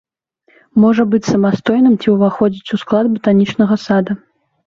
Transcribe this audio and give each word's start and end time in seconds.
Можа 0.83 1.03
быць 1.11 1.29
самастойным 1.33 1.93
ці 2.01 2.07
уваходзіць 2.15 2.73
у 2.77 2.79
склад 2.85 3.05
батанічнага 3.17 3.75
сада. 3.85 4.11